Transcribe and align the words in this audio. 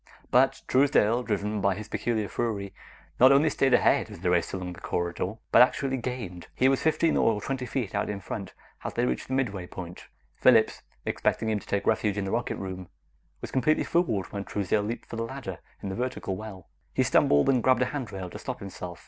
But 0.31 0.63
Truesdale, 0.67 1.21
driven 1.21 1.61
by 1.61 1.75
his 1.75 1.87
peculiar 1.87 2.27
fury, 2.27 2.73
not 3.19 3.31
only 3.31 3.51
stayed 3.51 3.75
ahead 3.75 4.09
as 4.09 4.19
they 4.21 4.29
raced 4.29 4.51
along 4.51 4.73
the 4.73 4.79
corridor, 4.79 5.35
but 5.51 5.61
actually 5.61 5.97
gained. 5.97 6.47
He 6.55 6.67
was 6.69 6.81
fifteen 6.81 7.17
or 7.17 7.39
twenty 7.39 7.67
feet 7.67 7.93
out 7.93 8.09
in 8.09 8.19
front 8.19 8.55
as 8.83 8.95
they 8.95 9.05
reached 9.05 9.27
the 9.27 9.35
midway 9.35 9.67
point. 9.67 10.07
Phillips, 10.37 10.81
expecting 11.05 11.49
him 11.51 11.59
to 11.59 11.67
take 11.67 11.85
refuge 11.85 12.17
in 12.17 12.25
the 12.25 12.31
rocket 12.31 12.55
room, 12.55 12.87
was 13.41 13.51
completely 13.51 13.83
fooled 13.83 14.25
when 14.33 14.43
Truesdale 14.43 14.81
leaped 14.81 15.05
for 15.07 15.17
the 15.17 15.23
ladder 15.23 15.59
in 15.83 15.89
the 15.89 15.95
vertical 15.95 16.35
well. 16.35 16.67
He 16.95 17.03
stumbled, 17.03 17.47
and 17.47 17.61
grabbed 17.61 17.83
a 17.83 17.93
handrail 17.93 18.31
to 18.31 18.39
stop 18.39 18.57
himself. 18.59 18.99